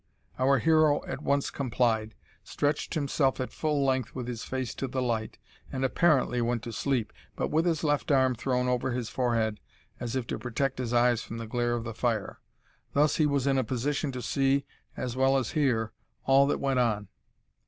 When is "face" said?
4.43-4.73